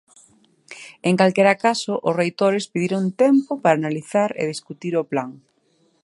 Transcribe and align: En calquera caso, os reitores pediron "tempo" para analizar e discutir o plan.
En 1.09 1.13
calquera 1.21 1.55
caso, 1.65 1.93
os 2.07 2.17
reitores 2.21 2.69
pediron 2.73 3.03
"tempo" 3.23 3.51
para 3.63 3.77
analizar 3.81 4.29
e 4.41 4.43
discutir 4.53 4.93
o 5.01 5.07
plan. 5.11 5.29